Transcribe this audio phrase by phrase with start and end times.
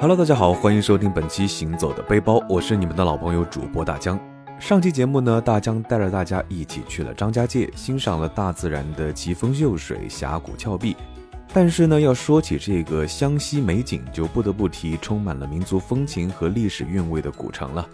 [0.00, 4.16] Hello，大家好，欢迎收听本期《行走的背包》，我是你们的老朋友主播大江。
[4.60, 10.96] 上期节目呢，大江带着大家一起去了张家界，欣赏了大自然的奇峰秀水、峡谷峭壁。
[11.52, 17.84] 但是呢，要说起这个湘西美景，就不得不提充满了民族风情和历史韵味的古城了。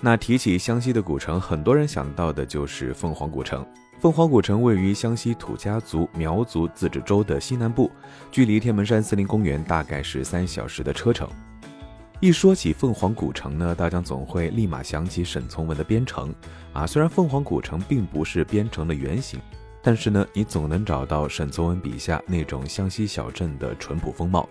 [0.00, 3.62] 那提起湘西的古城，很多人想到的就是凤凰古城。
[3.98, 7.90] 凤凰古城位于湘西土家族苗族自治州的西南部，
[8.30, 11.28] 距离天门山森林公园大概是三小时的车程。
[12.20, 16.28] 一说起凤凰古城呢，大家总会立马想起沈从文的《边城》
[16.78, 16.86] 啊。
[16.86, 19.40] 虽然凤凰古城并不是边城的原型，
[19.82, 24.46] 但是呢，你总能找到沈从文笔下那种湘西小镇的淳朴风貌。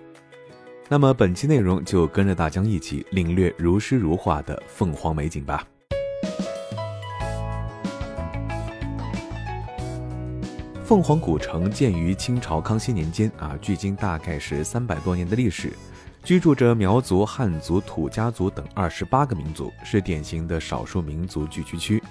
[0.87, 5.63] 那么本期内容就跟着大江一起领略如诗如画的凤凰美景吧。
[10.83, 15.71] 凤凰古城建于清朝康熙年间啊，距今大概是三百多年的历史，
[16.23, 22.01] 居住着苗族、汉族、土家族等二十八个民族，是典型的少数民族聚居区。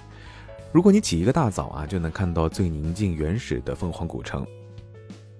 [0.71, 4.45] 如果你起一个大早啊，就能看到最宁静原始的凤凰古城。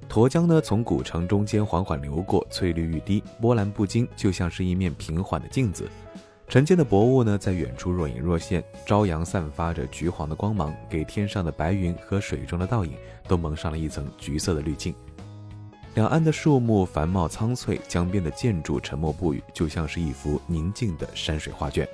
[0.08, 5.90] 沱江呢，从古城中间缓缓流过，翠绿欲滴，波澜不惊，就像是一面平缓的镜子。
[6.48, 12.94] 晨间的薄雾呢，在远处若隐若现，朝阳散发着橘黄的光芒，给天上的白云和水中的倒影
[13.28, 14.96] 都蒙上了一层橘色的滤镜。
[15.96, 21.88] 两岸的树木繁茂苍翠，江边的建筑沉默不语，就像是一幅宁静的山水画卷。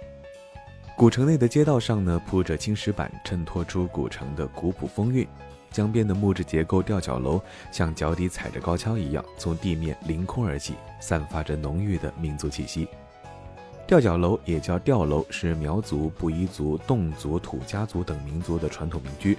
[0.97, 5.25] 古城内的街道上呢，铺着青石板，衬托出古城的古朴风韵。
[5.71, 12.87] 江边的木质结构吊脚楼，像脚底踩着高跷一样，从地面凌空而起，散发着浓郁的民族气息。
[13.87, 19.37] 吊脚楼也叫吊楼，是苗族、布依族、侗族、土家族等民族的传统民居，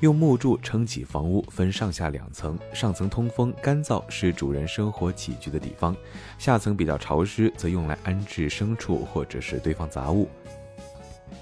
[0.00, 5.94] 用木柱撑起房屋，分上下两层，上层通风干燥，是主人生活起居的地方；
[6.38, 10.28] 下层比较潮湿，则用来安置牲畜或者是堆放杂物。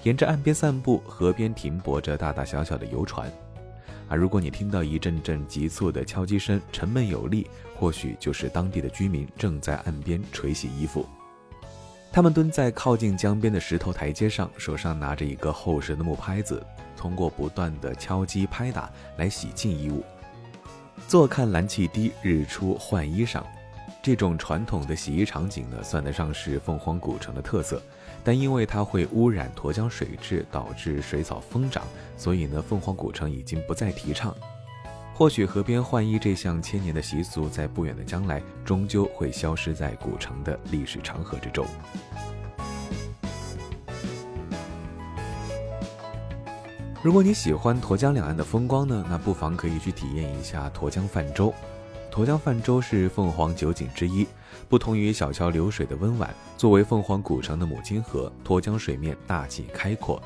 [0.03, 3.29] 沿着岸边散步，河边停泊着大大小小的游船，
[4.07, 7.47] 啊，如果你听到一阵阵急促的敲击声，沉闷有力，
[7.77, 11.05] 或许就是当地的居民正在岸边捶洗衣服。
[12.15, 16.65] 他们蹲在靠近江边的石头台阶上，手上拿着一个厚实的木拍子，
[16.95, 20.01] 通过不断的敲击拍打来洗净衣物。
[21.09, 23.43] 坐看蓝气低，日出换衣裳，
[24.01, 27.81] 这种传统的洗衣场景呢，算得上是凤凰古城的特色。
[28.23, 31.83] 但因为它会污染沱江水质，导致水草疯长，
[32.15, 34.33] 所以呢，凤凰古城已经不再提倡。
[35.17, 41.65] 或许河边换衣这项千年的习俗，在不远的将来，终究会消失在古城的历史长河之中。
[47.01, 51.53] 如果你喜欢沱江两岸的风光呢，那不妨可以去体验一下沱江泛舟。
[52.11, 54.27] 沱江泛舟是凤凰九景之一，
[54.67, 60.21] 不同于小桥流水的温婉，作为凤凰古城的母亲河，沱江水面大气开阔。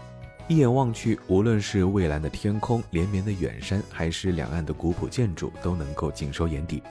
[0.50, 6.82] 一眼望去，无论是蔚蓝的天空、连绵的远山，还是两岸的古朴建筑，都能够尽收眼底。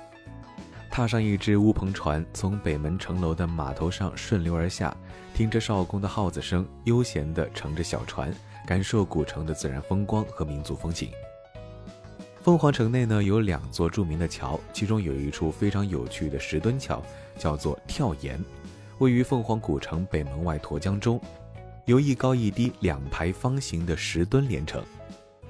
[0.89, 4.97] 踏上一只乌篷船，从北门城楼的码头上顺流而下，
[5.35, 8.33] 听着少公的号子声，悠闲地乘着小船，
[8.65, 11.11] 感受古城的自然风光和民族风情。
[12.41, 17.03] 凤凰城内呢有两座著名的桥，其中有一处非常有趣的石墩桥，
[17.37, 18.41] 叫做跳岩，
[18.99, 21.21] 位于凤凰古城北门外沱江中。
[21.89, 24.85] 由一高一低两排方形的石墩连成，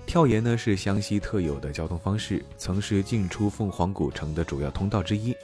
[0.06, 5.34] 跳岩呢是湘西特有的交通方式，曾是进出凤凰古城的主要通道之一。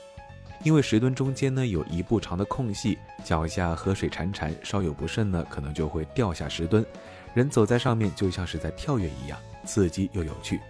[0.63, 6.87] 因为石墩中间呢有一步长的空隙，脚下河水潺潺，稍有不慎呢可能就会掉下石墩，
[7.35, 10.61] 人走在上面就像是在跳跃一样，刺激又有趣。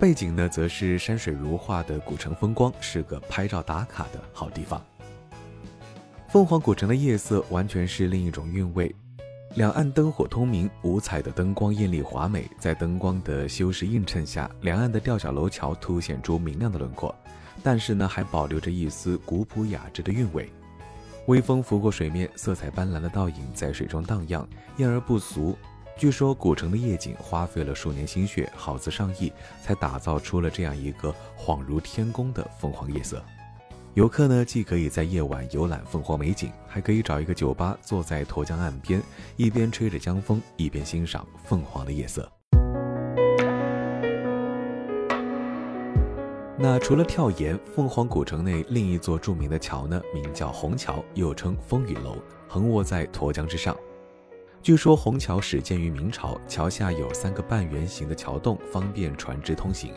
[0.00, 4.82] 背景呢则是山水如画的古城风光，是个拍照打卡的好地方。
[6.28, 8.90] 凤凰古城的夜色完全是另一种韵味。
[9.54, 17.14] 两岸灯火通明，五彩的灯光艳丽华美，在灯光的修饰映衬下，两岸的吊脚楼桥凸显出明亮的轮廓，
[17.62, 20.50] 但是呢，还保留着一丝古朴雅致的韵味。
[21.26, 25.54] 微风拂过水面，色彩斑斓的倒影在水中荡漾，艳而不俗。
[25.98, 29.30] 据说古城的夜景花费了数年心血，耗资上亿，
[29.62, 33.22] 才打造出了这样一个恍如天宫的凤凰夜色。
[33.94, 39.02] 游客呢，既可以在夜晚游览凤凰美景，还可以找一个酒吧，坐在沱江岸边，
[39.36, 42.26] 一边吹着江风，一边欣赏凤凰的夜色。
[46.58, 52.16] 那除了跳岩，凤凰古城内另一座著名的桥呢，名叫虹桥，又称风雨楼，
[52.48, 53.76] 横卧在沱江之上。
[54.62, 59.92] 据说虹桥始建于明朝，桥下有三个半圆形的桥洞，方便船只通行。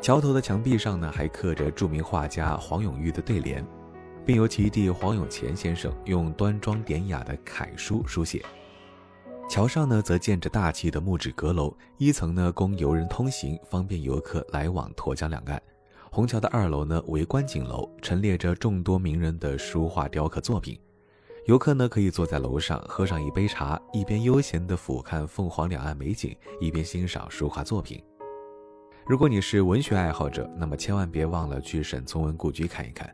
[0.00, 3.66] 桥头的墙壁上呢，还刻着著名画家黄永玉的对联
[4.24, 8.44] ：“并由其弟黄永乾先生用端庄典雅的楷书书写。
[9.48, 15.60] 桥上呢，则建着大气的木质阁楼，一层呢供游人通行，方便游客来往沱江两岸。
[16.10, 20.78] 虹桥的二楼呢为观景楼，陈列着众多名人的书画雕刻作品。
[21.46, 28.02] 游客呢可以坐在楼上喝上一杯茶，一边悠闲地俯瞰凤凰两岸美景，一边欣赏书画作品。
[29.08, 33.08] 如果你是文学爱好者，那么千万别忘了去沈从文故居看一看。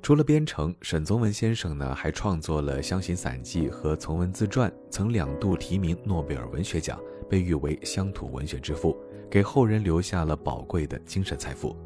[0.00, 8.96] 除了编程，沈从文先生呢还创作了《乡行散记》和《从文自传》，曾两度提名诺贝尔文学奖，被誉为乡土文学之父，
[9.28, 11.76] 给后人留下了宝贵的精神财富。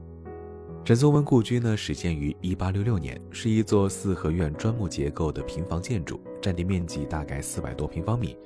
[0.85, 8.37] 沈从文故居呢始建于1866年，是一座四合院砖木结构的平房建筑，占地面积大概四百多平方米。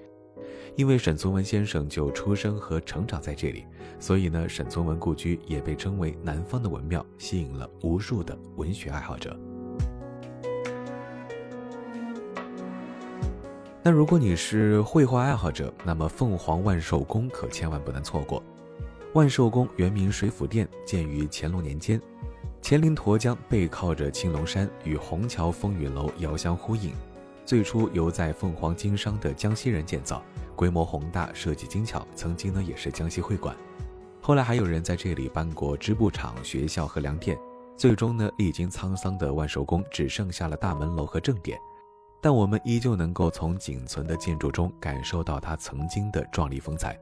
[0.77, 3.67] 因为沈从文先生就出生和成长在这里，
[3.99, 9.37] 所以呢，沈从文故居也被称为南方的文庙，吸引了无数的文学爱好者。
[13.83, 18.43] 那如果你是绘画爱好者，那么凤凰万寿宫可千万不能错过。
[19.15, 22.01] 万寿宫原名水府殿，建于乾隆年间，
[22.63, 26.93] 乾陵沱江，背靠着青龙山，与虹桥风雨楼遥相呼应。
[27.47, 30.23] 最初由在凤凰经商的江西人建造，
[30.61, 33.57] 规模宏大，设计精巧，曾经呢也是江西会馆。
[34.21, 37.35] 后来还有人在这里办过织布厂、学校和粮店。
[37.79, 41.59] 最终呢，历经沧桑的万寿宫只剩下了大门楼和正殿。
[42.21, 46.95] 但我们依旧能够从仅存的建筑中感受到它曾经的壮丽风采。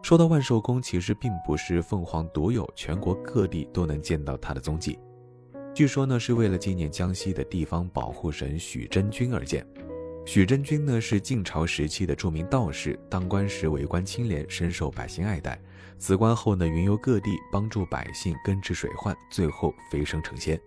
[0.00, 5.00] 说到万寿宫，其实并不是凤凰独有，全国各地都能见到它的踪迹。
[5.74, 9.66] 据说呢，是为了纪念江西的地方保护神许真君而建。
[10.24, 15.60] 许真君呢，是晋朝时期的著名道士，当官时为官清廉，深受百姓爱戴。
[15.98, 20.58] 辞官后呢，云游各地，帮助百姓根治水患，最后飞升成仙。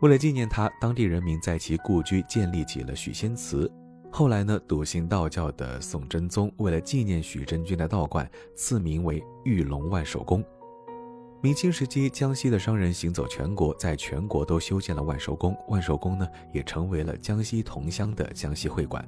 [0.00, 3.70] 为了纪念他，当地人民在其故居建立起了许仙祠。
[4.10, 10.42] 后来呢，笃信道教的宋真宗为了纪念许真君的道观，赐名为玉龙万寿宫。
[11.40, 15.54] 明清时期，江西的商人行走全国，在全国都修建了万寿宫。
[15.68, 19.06] 万寿宫呢，也成为了江西同乡的江西会馆。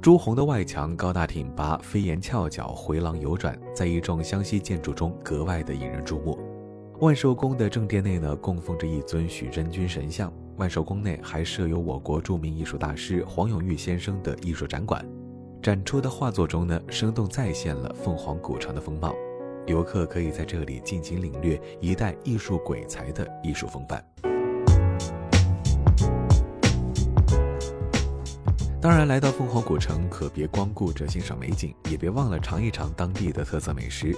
[0.00, 6.36] 朱红的外墙高大挺拔，飞檐翘角，回廊游转，在一众湘西建筑中格外的引人注目。
[6.98, 10.32] 万寿宫的正殿内呢，供奉着一尊许真君神像。
[10.56, 15.04] 万寿宫内还设有我国著名艺术大师黄永玉先生的艺术展馆，
[15.62, 19.14] 展出的画作中呢，生动再现了凤凰古城的风貌。
[19.66, 24.04] 游客可以在这里尽情领略一代艺术鬼才的艺术风范。
[28.80, 34.12] 当然，来到凤凰古城，可别光顾着欣赏美景，也别忘了尝一尝当地的特色美食。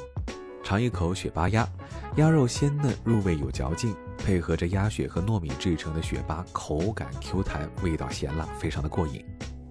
[0.62, 1.68] 尝一口雪巴鸭，
[2.16, 9.22] 鸭肉鲜嫩入味有嚼劲，配合着鸭血和糯米制成的雪巴，口感 Q 弹，味道咸辣，非常的过瘾。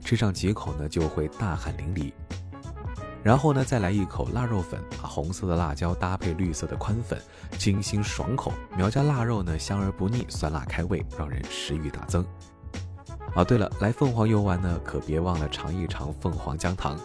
[0.02, 2.12] 吃上几口呢，就会大汗淋漓。
[3.24, 7.18] 然后呢，再来一口腊肉粉，啊，红色的辣椒搭配绿色的宽粉，
[7.58, 8.52] 清新爽口。
[8.75, 12.25] 苗家腊肉呢，香而不腻，酸辣开胃，让人食欲大增。
[13.34, 17.00] 哦，对了，来凤凰游玩呢，可别忘了尝一尝凤凰姜糖。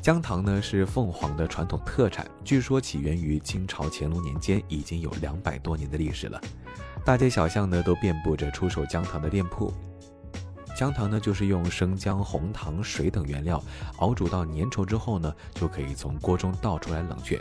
[0.00, 6.40] 姜糖呢是凤凰的传统特产，据说起源于清朝乾隆年间，已经有两百多年的历史了。
[7.04, 9.74] 大街小巷呢都遍布着出售姜糖的店铺。
[10.78, 13.60] 姜糖呢就是用生姜、红糖、水等原料
[13.96, 17.36] 熬煮到粘稠之后呢，就可以从锅中倒出来冷却。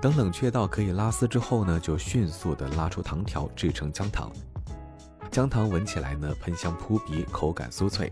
[0.00, 4.32] 等冷却到可以拉丝之后呢，就迅速的拉出糖条，制成姜糖。
[5.30, 8.10] 姜糖闻起来呢喷香扑鼻，口感酥脆。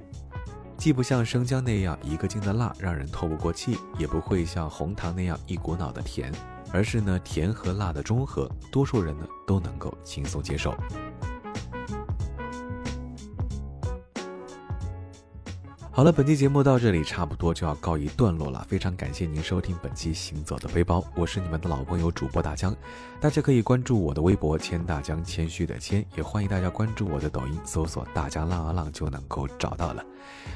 [0.77, 6.31] 既不像生姜那样一个劲的辣，让人透不过气，也不会像红糖那样一股脑的甜，
[6.71, 10.75] 而是呢甜和辣的中和，多数人呢都能够轻松接受。
[16.01, 18.65] 好了，本期节目到这里差不多就要告一段落了。
[18.67, 22.75] 非常感谢您收听本期《行走的背包》，我是你们的老朋友主播大江。
[23.21, 30.03] 大家可以关注我的微博“谦大江”，谦虚的谦，也欢迎大家关注我的抖音，搜索“大江浪啊浪”就能够找到了。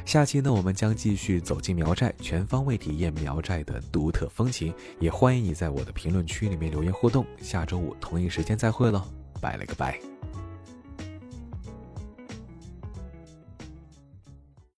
[0.06, 4.72] 下期呢，我们将继续走进苗寨，全方位体验苗寨的独特风情。
[4.98, 7.22] 也欢迎你在我的评论区里面留言互动。
[7.42, 9.02] 下周五同一时间再会喽，
[9.42, 10.13] 拜了个拜。